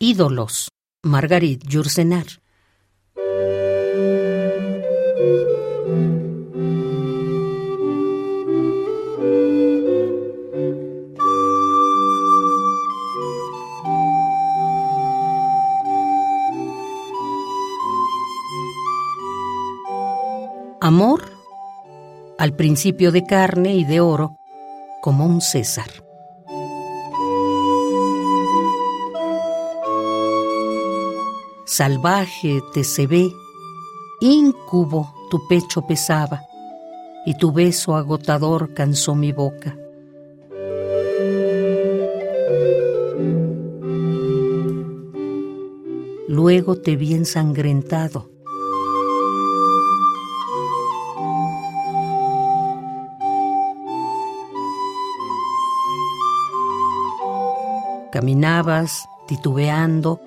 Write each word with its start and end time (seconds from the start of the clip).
Ídolos, 0.00 0.70
Margarit 1.04 1.62
Yourcenar. 1.68 2.26
Amor, 20.80 21.22
al 22.36 22.56
principio 22.56 23.12
de 23.12 23.24
carne 23.24 23.74
y 23.74 23.84
de 23.84 24.00
oro, 24.00 24.36
como 25.00 25.24
un 25.24 25.40
César. 25.40 26.03
Salvaje 31.76 32.62
te 32.72 32.84
se 32.84 33.08
ve, 33.08 33.32
íncubo 34.20 35.12
tu 35.28 35.44
pecho 35.48 35.82
pesaba, 35.84 36.40
y 37.26 37.36
tu 37.36 37.50
beso 37.50 37.96
agotador 37.96 38.74
cansó 38.74 39.16
mi 39.16 39.32
boca. 39.32 39.76
Luego 46.28 46.76
te 46.76 46.94
vi 46.94 47.12
ensangrentado. 47.12 48.30
Caminabas 58.12 59.08
titubeando 59.26 60.20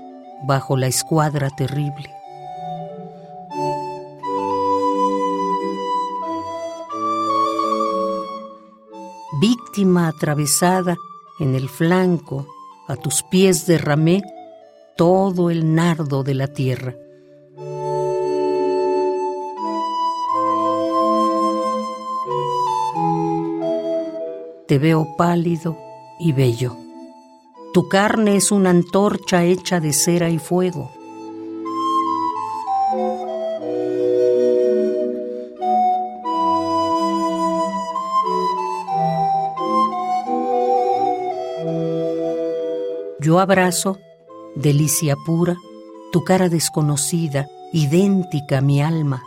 bajo 0.44 0.78
la 0.78 0.88
escuadra 0.88 1.50
terrible. 1.50 2.14
Víctima 9.40 10.08
atravesada 10.08 10.96
en 11.40 11.54
el 11.54 11.70
flanco, 11.70 12.48
a 12.88 12.96
tus 12.96 13.22
pies 13.22 13.68
derramé 13.68 14.24
todo 14.96 15.52
el 15.52 15.76
nardo 15.76 16.24
de 16.24 16.34
la 16.34 16.48
tierra. 16.48 16.96
Te 24.68 24.80
veo 24.80 25.16
pálido 25.16 25.78
y 26.20 26.32
bello. 26.32 26.87
Tu 27.74 27.88
carne 27.90 28.36
es 28.36 28.52
una 28.52 28.70
antorcha 28.72 29.44
hecha 29.44 29.80
de 29.80 29.94
cera 29.94 30.30
y 30.30 30.40
fuego. 30.40 30.92
Yo 43.20 43.40
abrazo, 43.40 43.98
delicia 44.56 45.18
pura, 45.26 45.58
tu 46.14 46.24
cara 46.24 46.48
desconocida, 46.48 47.48
idéntica 47.74 48.60
a 48.60 48.62
mi 48.62 48.82
alma. 48.82 49.22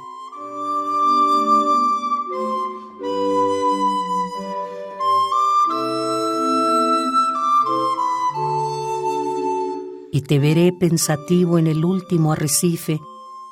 Y 10.13 10.23
te 10.23 10.39
veré 10.39 10.73
pensativo 10.73 11.59
en 11.59 11.67
el 11.67 11.85
último 11.85 12.33
arrecife, 12.33 13.01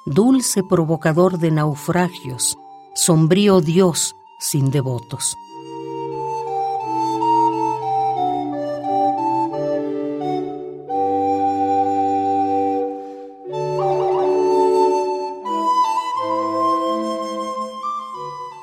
dulce 0.06 0.62
provocador 0.62 1.38
de 1.38 1.50
naufragios, 1.50 2.56
sombrío 2.94 3.60
Dios 3.60 4.14
sin 4.40 4.70
devotos. 4.70 5.36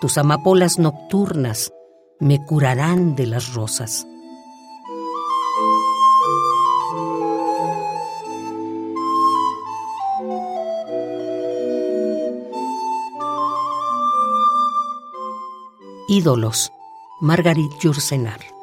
Tus 0.02 0.18
amapolas 0.20 0.78
nocturnas 0.78 1.72
me 2.20 2.46
curarán 2.46 3.16
de 3.16 3.26
las 3.26 3.54
rosas. 3.56 4.06
Ídolos, 16.08 16.72
Margarit 17.20 17.84
Yourcenar. 17.84 18.55